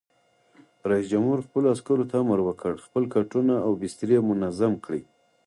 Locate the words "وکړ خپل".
2.43-3.03